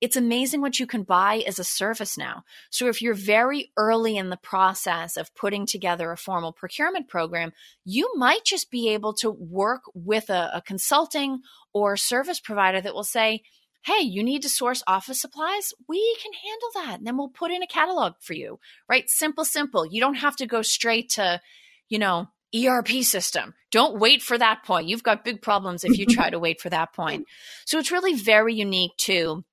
[0.00, 2.44] It's amazing what you can buy as a service now.
[2.70, 7.52] So if you're very early in the process of putting together a formal procurement program
[7.84, 11.40] you might just be able to work with a, a consulting
[11.72, 13.42] or service provider that will say
[13.84, 15.72] hey, you need to source office supplies?
[15.88, 16.98] We can handle that.
[16.98, 19.08] And then we'll put in a catalog for you, right?
[19.08, 19.86] Simple, simple.
[19.86, 21.40] You don't have to go straight to,
[21.88, 23.54] you know, ERP system.
[23.70, 24.88] Don't wait for that point.
[24.88, 27.26] You've got big problems if you try to wait for that point.
[27.64, 29.44] So it's really very unique to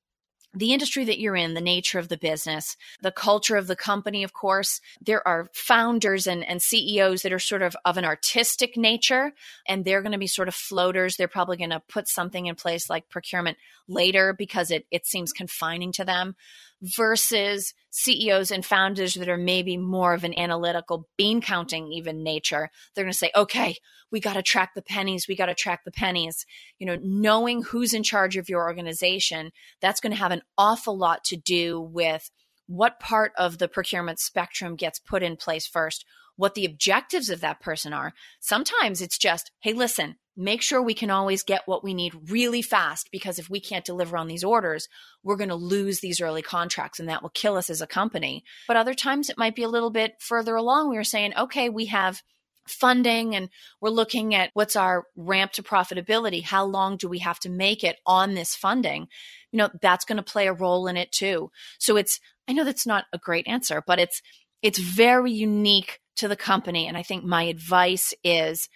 [0.54, 4.24] the industry that you're in, the nature of the business, the culture of the company,
[4.24, 4.82] of course.
[5.00, 9.34] There are founders and, and CEOs that are sort of of an artistic nature,
[9.68, 11.18] and they're going to be sort of floaters.
[11.18, 13.58] They're probably going to put something in place like procurement
[13.88, 16.36] later because it, it seems confining to them
[16.82, 22.70] versus CEOs and founders that are maybe more of an analytical bean counting even nature.
[22.94, 23.76] They're going to say, okay,
[24.12, 25.28] we got to track the pennies.
[25.28, 26.46] We got to track the pennies.
[26.78, 30.98] You know, knowing who's in charge of your organization, that's going to have an awful
[30.98, 32.30] lot to do with
[32.68, 37.42] what part of the procurement spectrum gets put in place first, what the objectives of
[37.42, 38.13] that person are.
[38.39, 42.62] Sometimes it's just, hey, listen, make sure we can always get what we need really
[42.62, 44.88] fast because if we can't deliver on these orders,
[45.21, 48.45] we're going to lose these early contracts and that will kill us as a company.
[48.65, 50.89] But other times it might be a little bit further along.
[50.89, 52.21] We are saying, okay, we have
[52.69, 53.49] funding and
[53.82, 56.41] we're looking at what's our ramp to profitability.
[56.41, 59.08] How long do we have to make it on this funding?
[59.52, 61.52] You know, that's going to play a role in it too.
[61.80, 64.21] So it's, I know that's not a great answer, but it's,
[64.62, 66.88] it's very unique to the company.
[66.88, 68.69] And I think my advice is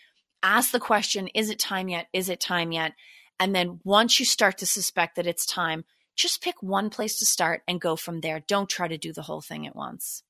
[0.43, 2.07] ask the question, is it time yet?
[2.13, 2.93] Is it time yet?
[3.39, 7.25] And then once you start to suspect that it's time, just pick one place to
[7.25, 8.43] start and go from there.
[8.47, 10.23] Don't try to do the whole thing at once.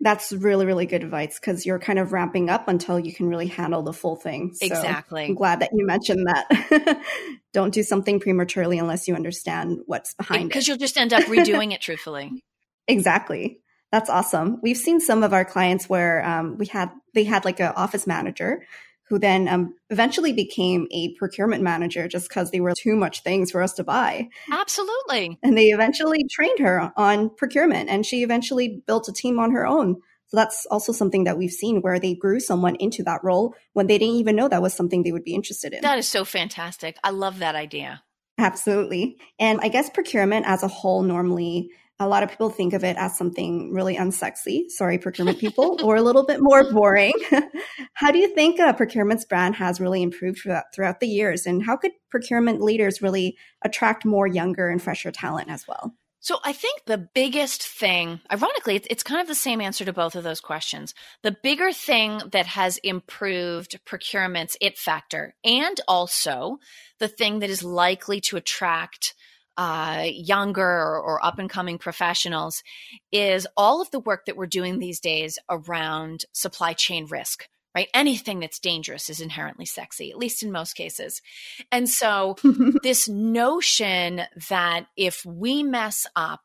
[0.00, 3.46] That's really really good advice because you're kind of ramping up until you can really
[3.46, 4.52] handle the full thing.
[4.52, 5.26] So exactly.
[5.26, 7.02] I'm glad that you mentioned that.
[7.52, 10.48] Don't do something prematurely unless you understand what's behind it.
[10.48, 12.42] because you'll just end up redoing it truthfully.
[12.88, 13.60] Exactly
[13.92, 17.60] that's awesome we've seen some of our clients where um, we had they had like
[17.60, 18.64] an office manager
[19.12, 23.50] who then um, eventually became a procurement manager just because they were too much things
[23.50, 24.26] for us to buy.
[24.50, 25.38] Absolutely.
[25.42, 29.66] And they eventually trained her on procurement and she eventually built a team on her
[29.66, 29.96] own.
[30.28, 33.86] So that's also something that we've seen where they grew someone into that role when
[33.86, 35.82] they didn't even know that was something they would be interested in.
[35.82, 36.96] That is so fantastic.
[37.04, 38.02] I love that idea.
[38.38, 39.18] Absolutely.
[39.38, 41.68] And I guess procurement as a whole normally
[42.02, 44.68] a lot of people think of it as something really unsexy.
[44.68, 47.12] Sorry, procurement people, or a little bit more boring.
[47.94, 50.40] how do you think uh, procurement's brand has really improved
[50.74, 51.46] throughout, the years?
[51.46, 55.94] And how could procurement leaders really attract more younger and fresher talent as well?
[56.20, 60.14] So I think the biggest thing, ironically, it's, kind of the same answer to both
[60.14, 60.94] of those questions.
[61.22, 66.58] The bigger thing that has improved procurement's it factor, and also
[67.00, 69.14] the thing that is likely to attract
[69.56, 72.62] uh, younger or, or up and coming professionals
[73.10, 77.88] is all of the work that we're doing these days around supply chain risk right?
[77.94, 81.22] Anything that's dangerous is inherently sexy, at least in most cases.
[81.70, 82.36] And so,
[82.82, 86.42] this notion that if we mess up,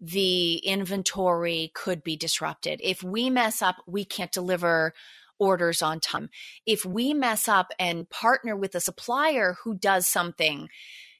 [0.00, 2.80] the inventory could be disrupted.
[2.82, 4.94] If we mess up, we can't deliver
[5.38, 6.30] orders on time.
[6.66, 10.68] If we mess up and partner with a supplier who does something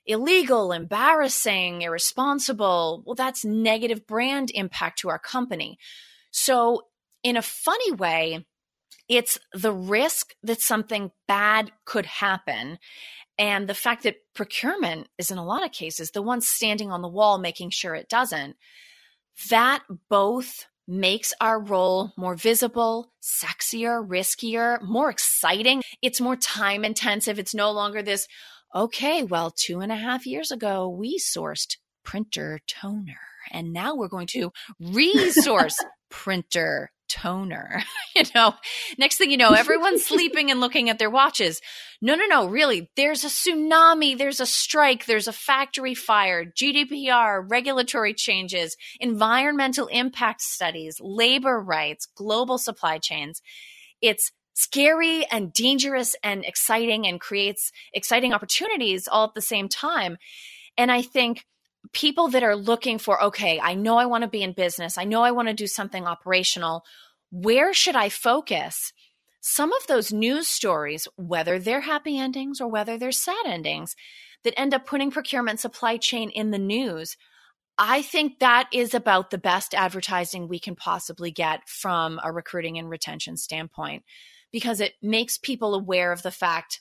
[0.07, 5.79] illegal, embarrassing, irresponsible, well, that's negative brand impact to our company.
[6.31, 6.83] So,
[7.23, 8.45] in a funny way,
[9.09, 12.79] it's the risk that something bad could happen.
[13.39, 17.03] And the fact that procurement is, in a lot of cases, the one standing on
[17.03, 18.57] the wall making sure it doesn't,
[19.51, 25.83] that both makes our role more visible, sexier, riskier, more exciting.
[26.03, 27.39] It's more time intensive.
[27.39, 28.27] It's no longer this,
[28.75, 33.21] okay, well, two and a half years ago, we sourced printer toner.
[33.51, 35.77] And now we're going to resource
[36.11, 37.83] printer toner.
[38.17, 38.55] you know,
[38.99, 41.61] next thing you know, everyone's sleeping and looking at their watches.
[42.01, 47.45] No, no, no, really, there's a tsunami, there's a strike, there's a factory fire, GDPR,
[47.49, 53.43] regulatory changes, environmental impact studies, labor rights, global supply chains.
[54.01, 60.17] It's scary and dangerous and exciting and creates exciting opportunities all at the same time.
[60.77, 61.45] And I think
[61.93, 65.05] people that are looking for, okay, I know I want to be in business, I
[65.05, 66.85] know I want to do something operational.
[67.31, 68.93] Where should I focus?
[69.41, 73.97] Some of those news stories, whether they're happy endings or whether they're sad endings,
[74.45, 77.17] that end up putting procurement supply chain in the news,
[77.79, 82.79] I think that is about the best advertising we can possibly get from a recruiting
[82.79, 84.05] and retention standpoint
[84.53, 86.81] because it makes people aware of the fact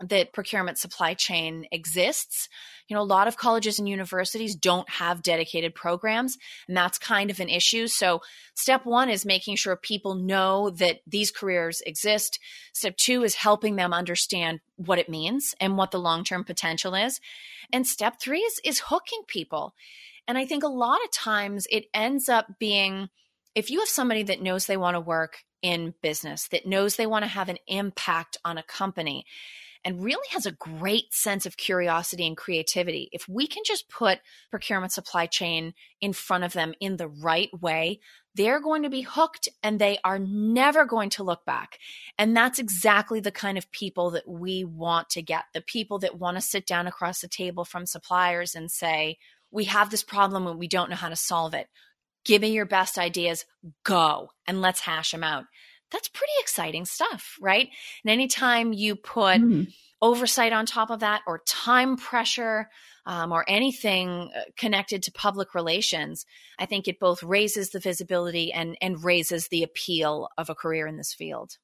[0.00, 2.48] that procurement supply chain exists.
[2.88, 7.30] You know, a lot of colleges and universities don't have dedicated programs, and that's kind
[7.30, 7.86] of an issue.
[7.86, 8.22] So,
[8.54, 12.38] step one is making sure people know that these careers exist.
[12.72, 16.94] Step two is helping them understand what it means and what the long term potential
[16.94, 17.20] is.
[17.72, 19.74] And step three is, is hooking people.
[20.26, 23.08] And I think a lot of times it ends up being
[23.54, 27.06] if you have somebody that knows they want to work in business, that knows they
[27.06, 29.24] want to have an impact on a company,
[29.84, 33.08] and really has a great sense of curiosity and creativity.
[33.12, 37.48] If we can just put procurement supply chain in front of them in the right
[37.60, 38.00] way,
[38.34, 41.78] they're going to be hooked and they are never going to look back.
[42.18, 46.18] And that's exactly the kind of people that we want to get the people that
[46.18, 49.16] want to sit down across the table from suppliers and say,
[49.50, 51.66] we have this problem and we don't know how to solve it.
[52.24, 53.44] Give me your best ideas,
[53.84, 55.44] go, and let's hash them out
[55.90, 57.68] that's pretty exciting stuff, right?
[58.04, 59.72] And anytime you put mm.
[60.00, 62.68] oversight on top of that, or time pressure,
[63.06, 66.26] um, or anything uh, connected to public relations,
[66.58, 70.86] I think it both raises the visibility and and raises the appeal of a career
[70.86, 71.56] in this field.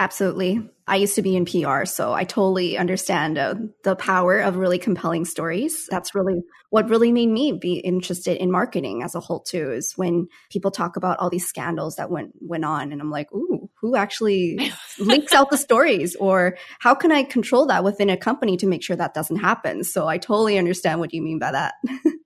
[0.00, 0.60] Absolutely.
[0.86, 4.78] I used to be in PR, so I totally understand uh, the power of really
[4.78, 5.86] compelling stories.
[5.90, 9.94] That's really what really made me be interested in marketing as a whole too is
[9.96, 13.68] when people talk about all these scandals that went went on and I'm like, "Ooh,
[13.80, 18.56] who actually links out the stories or how can I control that within a company
[18.58, 21.74] to make sure that doesn't happen?" So I totally understand what you mean by that.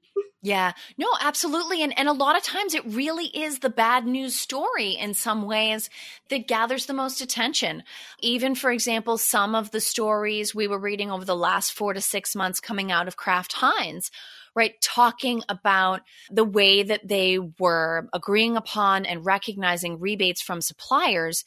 [0.44, 1.84] Yeah, no, absolutely.
[1.84, 5.42] And, and a lot of times it really is the bad news story in some
[5.42, 5.88] ways
[6.30, 7.84] that gathers the most attention.
[8.18, 12.00] Even, for example, some of the stories we were reading over the last four to
[12.00, 14.10] six months coming out of Kraft Heinz,
[14.56, 14.72] right?
[14.82, 21.44] Talking about the way that they were agreeing upon and recognizing rebates from suppliers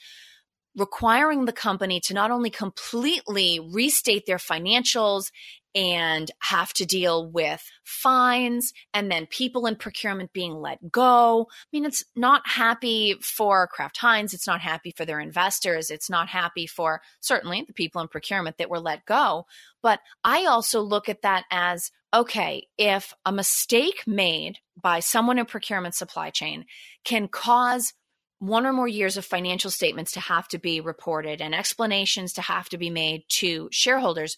[0.77, 5.31] requiring the company to not only completely restate their financials
[5.76, 11.47] and have to deal with fines and then people in procurement being let go.
[11.51, 14.34] I mean, it's not happy for Kraft Heinz.
[14.34, 15.91] It's not happy for their investors.
[15.91, 19.45] It's not happy for certainly the people in procurement that were let go.
[19.84, 25.45] But I also look at that as okay, if a mistake made by someone in
[25.45, 26.65] procurement supply chain
[27.03, 27.93] can cause
[28.39, 32.41] one or more years of financial statements to have to be reported and explanations to
[32.41, 34.38] have to be made to shareholders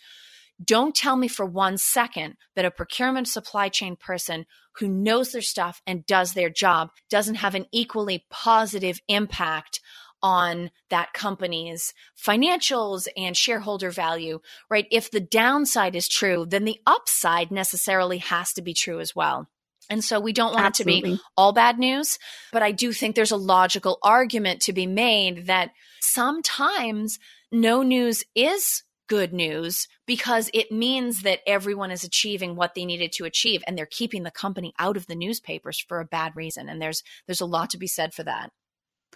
[0.64, 4.46] don't tell me for one second that a procurement supply chain person
[4.80, 9.80] who knows their stuff and does their job doesn't have an equally positive impact
[10.24, 14.40] on that company's financials and shareholder value,
[14.70, 14.88] right?
[14.92, 19.48] If the downside is true, then the upside necessarily has to be true as well.
[19.90, 20.98] And so we don't want Absolutely.
[20.98, 22.20] it to be all bad news,
[22.52, 27.20] but I do think there's a logical argument to be made that sometimes
[27.52, 33.12] no news is good news because it means that everyone is achieving what they needed
[33.14, 36.70] to achieve and they're keeping the company out of the newspapers for a bad reason
[36.70, 38.52] and there's there's a lot to be said for that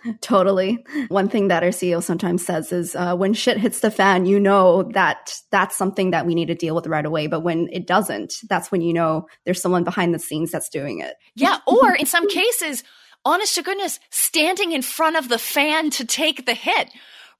[0.22, 0.84] Totally.
[1.10, 4.40] One thing that our CEO sometimes says is uh, when shit hits the fan, you
[4.40, 7.28] know that that's something that we need to deal with right away.
[7.28, 11.00] But when it doesn't, that's when you know there's someone behind the scenes that's doing
[11.00, 11.16] it.
[11.36, 11.58] Yeah.
[11.68, 12.84] Or in some cases,
[13.26, 16.90] honest to goodness, standing in front of the fan to take the hit,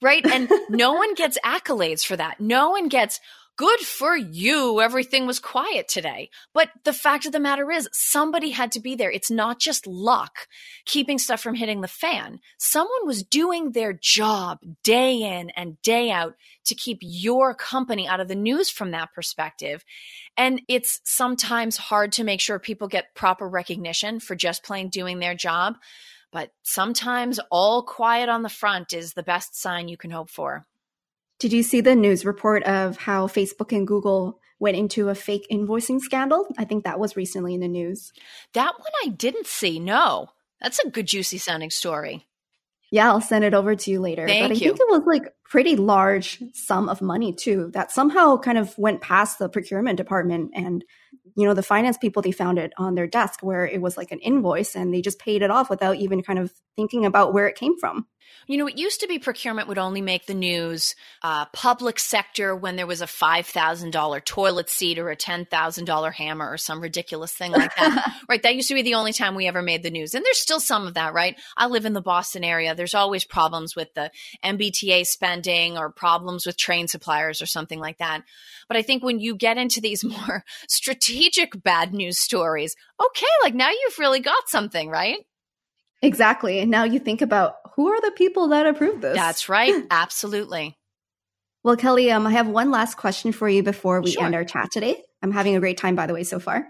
[0.02, 0.26] right?
[0.26, 2.40] And no one gets accolades for that.
[2.40, 3.20] No one gets,
[3.58, 4.82] good for you.
[4.82, 6.30] Everything was quiet today.
[6.54, 9.12] But the fact of the matter is, somebody had to be there.
[9.12, 10.48] It's not just luck
[10.86, 12.40] keeping stuff from hitting the fan.
[12.58, 16.36] Someone was doing their job day in and day out
[16.66, 19.84] to keep your company out of the news from that perspective.
[20.38, 25.20] And it's sometimes hard to make sure people get proper recognition for just plain doing
[25.20, 25.76] their job.
[26.32, 30.66] But sometimes all quiet on the front is the best sign you can hope for.
[31.40, 35.48] Did you see the news report of how Facebook and Google went into a fake
[35.52, 36.48] invoicing scandal?
[36.58, 38.14] I think that was recently in the news.
[38.54, 39.80] That one I didn't see.
[39.80, 40.30] No.
[40.62, 42.28] That's a good juicy sounding story.
[42.92, 44.28] Yeah, I'll send it over to you later.
[44.28, 44.60] Thank but I you.
[44.60, 49.02] think it was like pretty large sum of money too that somehow kind of went
[49.02, 50.84] past the procurement department and
[51.36, 54.12] you know the finance people they found it on their desk where it was like
[54.12, 57.48] an invoice and they just paid it off without even kind of thinking about where
[57.48, 58.08] it came from.
[58.48, 62.56] You know, it used to be procurement would only make the news uh, public sector
[62.56, 67.52] when there was a $5,000 toilet seat or a $10,000 hammer or some ridiculous thing
[67.52, 68.14] like that.
[68.30, 68.42] right.
[68.44, 70.14] That used to be the only time we ever made the news.
[70.14, 71.40] And there's still some of that, right?
[71.58, 72.76] I live in the Boston area.
[72.76, 74.12] There's always problems with the
[74.44, 78.24] MBTA spending or problems with train suppliers or something like that.
[78.68, 83.56] But I think when you get into these more strategic bad news stories, okay, like
[83.56, 85.18] now you've really got something, right?
[86.02, 86.60] Exactly.
[86.60, 89.16] And now you think about who are the people that approve this?
[89.16, 89.86] That's right.
[89.92, 90.78] Absolutely.
[91.64, 94.26] Well, Kelly, um, I have one last question for you before we Sure.
[94.26, 95.02] end our chat today.
[95.22, 96.68] I'm having a great time, by the way, so far.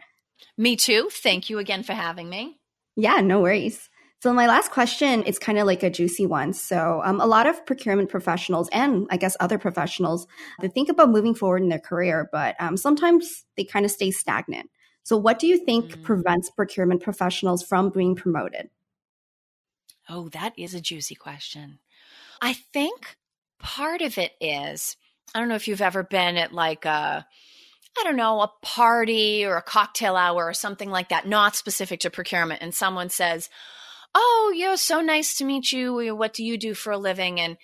[0.57, 1.09] Me too.
[1.11, 2.59] Thank you again for having me.
[2.97, 3.89] Yeah, no worries.
[4.21, 6.53] So my last question is kind of like a juicy one.
[6.53, 10.27] So um, a lot of procurement professionals and I guess other professionals,
[10.61, 14.11] they think about moving forward in their career, but um, sometimes they kind of stay
[14.11, 14.69] stagnant.
[15.03, 16.01] So what do you think Mm.
[16.03, 18.69] prevents procurement professionals from being promoted?
[20.11, 21.79] Oh, that is a juicy question.
[22.41, 23.15] I think
[23.59, 24.97] part of it is
[25.33, 27.25] I don't know if you've ever been at like a
[27.99, 32.01] I don't know, a party or a cocktail hour or something like that, not specific
[32.01, 33.49] to procurement, and someone says,
[34.15, 36.15] "Oh, yeah, so nice to meet you.
[36.15, 37.57] What do you do for a living?" and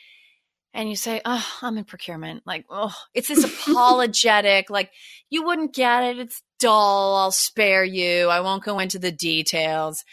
[0.73, 4.91] and you say, "Oh, I'm in procurement." Like, oh, it's this apologetic, like
[5.29, 6.19] you wouldn't get it.
[6.19, 7.15] It's dull.
[7.15, 8.29] I'll spare you.
[8.29, 10.03] I won't go into the details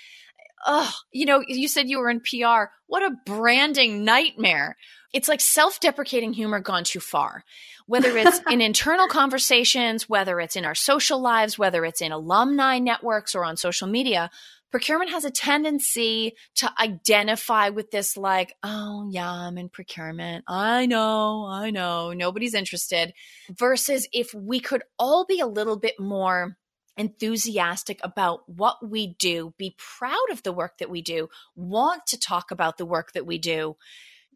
[0.65, 2.71] oh, you know, you said you were in PR.
[2.87, 4.77] What a branding nightmare.
[5.13, 7.45] It's like self deprecating humor gone too far.
[7.87, 12.79] Whether it's in internal conversations, whether it's in our social lives, whether it's in alumni
[12.79, 14.31] networks or on social media,
[14.75, 20.45] procurement has a tendency to identify with this, like, oh, yeah, I'm in procurement.
[20.49, 23.15] I know, I know, nobody's interested.
[23.57, 26.57] Versus if we could all be a little bit more
[26.97, 32.19] enthusiastic about what we do, be proud of the work that we do, want to
[32.19, 33.77] talk about the work that we do,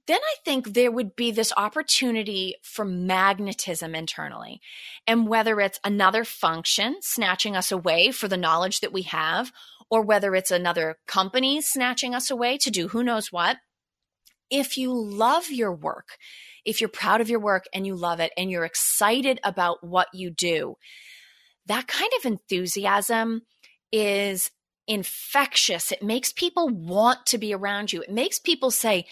[0.09, 4.61] then I think there would be this opportunity for magnetism internally.
[5.07, 9.53] And whether it's another function snatching us away for the knowledge that we have,
[9.91, 13.59] or whether it's another company snatching us away to do who knows what,
[14.51, 16.17] if you love your work,
[16.65, 20.09] if you're proud of your work and you love it and you're excited about what
[20.15, 20.77] you do,
[21.69, 23.43] that kind of enthusiasm
[23.93, 24.51] is
[24.87, 25.93] infectious.
[25.93, 28.03] It makes people want to be around you.
[28.03, 29.07] It makes people say,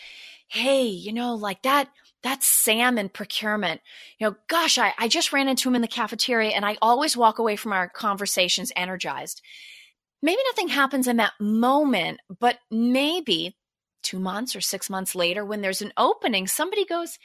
[0.48, 1.88] Hey, you know, like that,
[2.22, 3.80] that's Sam in procurement.
[4.18, 7.16] You know, gosh, I, I just ran into him in the cafeteria and I always
[7.16, 9.42] walk away from our conversations energized.
[10.22, 13.56] Maybe nothing happens in that moment, but maybe
[14.02, 17.18] two months or six months later, when there's an opening, somebody goes,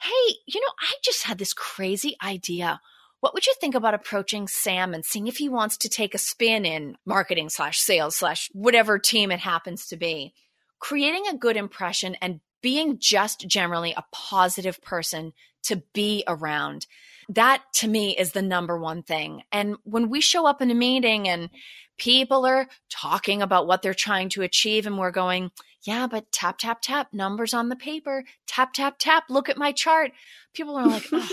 [0.00, 2.80] Hey, you know, I just had this crazy idea
[3.20, 6.18] what would you think about approaching Sam and seeing if he wants to take a
[6.18, 10.34] spin in marketing slash sales slash whatever team it happens to be?
[10.78, 15.32] Creating a good impression and being just generally a positive person
[15.64, 16.86] to be around.
[17.28, 19.42] That to me is the number one thing.
[19.52, 21.50] And when we show up in a meeting and
[21.98, 25.50] people are talking about what they're trying to achieve and we're going,
[25.82, 29.72] yeah, but tap, tap, tap, numbers on the paper, tap, tap, tap, look at my
[29.72, 30.12] chart.
[30.54, 31.28] People are like, oh,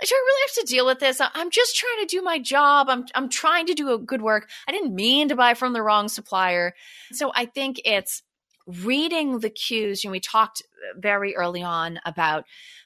[0.00, 1.20] do I really have to deal with this?
[1.20, 2.88] I'm just trying to do my job.
[2.88, 4.48] I'm I'm trying to do a good work.
[4.68, 6.74] I didn't mean to buy from the wrong supplier.
[7.12, 8.22] So I think it's
[8.66, 10.04] reading the cues.
[10.04, 12.44] Know, we talked uh, very early on about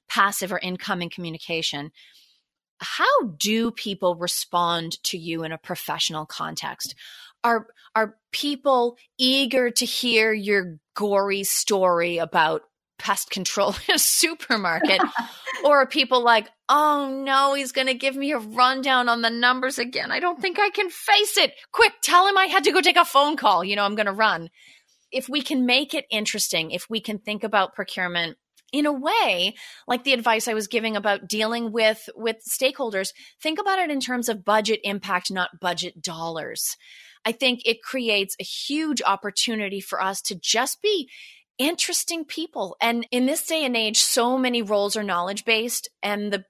[0.09, 1.91] passive or incoming communication.
[2.79, 6.95] How do people respond to you in a professional context?
[7.43, 12.63] Are are people eager to hear your gory story about
[12.99, 15.01] pest control in a supermarket?
[15.65, 19.31] or are people like, oh no, he's going to give me a rundown on the
[19.31, 20.11] numbers again.
[20.11, 21.53] I don't think I can face it.
[21.73, 23.65] Quick, tell him I had to go take a phone call.
[23.65, 24.51] You know, I'm going to run.
[25.11, 28.37] If we can make it interesting, if we can think about procurement
[28.73, 29.55] in a way
[29.89, 33.99] like the advice i was giving about dealing with with stakeholders think about it in
[33.99, 36.77] terms of budget impact not budget dollars
[37.25, 41.09] i think it creates a huge opportunity for us to just be
[41.61, 42.77] interesting people.
[42.81, 46.45] And in this day and age, so many roles are knowledge based, and the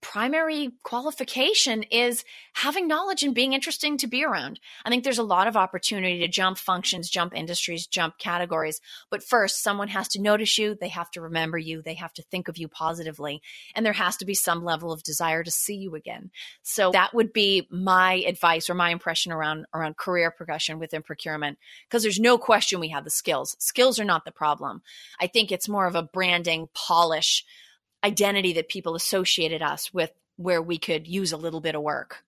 [0.00, 2.24] primary qualification is
[2.54, 4.60] having knowledge and being interesting to be around.
[4.84, 8.80] I think there's a lot of opportunity to jump functions, jump industries, jump categories.
[9.10, 12.22] But first, someone has to notice you, they have to remember you, they have to
[12.22, 13.42] think of you positively,
[13.74, 16.30] and there has to be some level of desire to see you again.
[16.62, 21.58] So that would be my advice or my impression around around career progression within procurement
[21.88, 23.56] because there's no question we have the skills.
[23.58, 24.82] Skills are not the problem.
[25.20, 27.44] I think it's more of a branding polish
[28.04, 32.22] identity that people associated us with where we could use a little bit of work.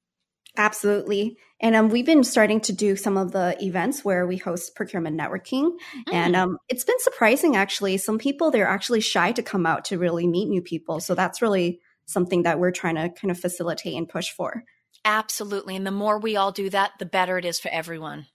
[0.56, 1.36] Absolutely.
[1.60, 5.18] And um, we've been starting to do some of the events where we host procurement
[5.18, 5.70] networking.
[6.08, 6.12] Mm.
[6.12, 7.96] And um, it's been surprising, actually.
[7.98, 11.00] Some people, they're actually shy to come out to really meet new people.
[11.00, 14.64] So that's really something that we're trying to kind of facilitate and push for.
[15.04, 15.76] Absolutely.
[15.76, 18.26] And the more we all do that, the better it is for everyone.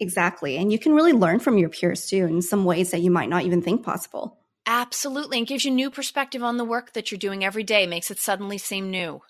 [0.00, 0.56] Exactly.
[0.56, 3.28] And you can really learn from your peers too in some ways that you might
[3.28, 4.38] not even think possible.
[4.70, 5.38] Absolutely.
[5.38, 8.18] And gives you new perspective on the work that you're doing every day, makes it
[8.18, 9.22] suddenly seem new.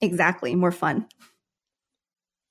[0.00, 0.54] Exactly.
[0.54, 1.06] More fun.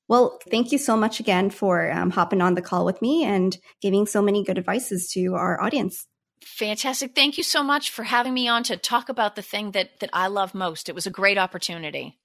[0.08, 3.58] Well, thank you so much again for um, hopping on the call with me and
[3.82, 6.06] giving so many good advices to our audience.
[6.44, 7.16] Fantastic.
[7.16, 10.12] Thank you so much for having me on to talk about the thing that, that
[10.14, 10.88] I love most.
[10.88, 12.20] It was a great opportunity.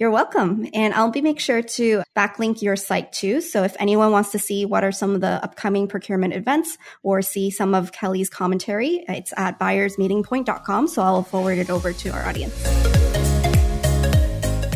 [0.00, 0.66] You're welcome.
[0.72, 3.42] And I'll be make sure to backlink your site too.
[3.42, 7.20] So if anyone wants to see what are some of the upcoming procurement events or
[7.20, 10.88] see some of Kelly's commentary, it's at buyersmeetingpoint.com.
[10.88, 12.54] So I'll forward it over to our audience.